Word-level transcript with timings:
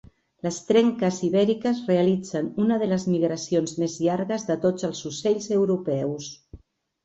Les 0.45 0.55
trenques 0.69 1.19
ibèriques 1.27 1.81
realitzen 1.91 2.49
una 2.65 2.79
de 2.85 2.89
les 2.95 3.07
migracions 3.11 3.77
més 3.85 4.01
llargues 4.09 4.49
de 4.51 4.59
tots 4.67 4.91
els 4.91 5.07
ocells 5.15 5.55
europeus. 5.63 6.35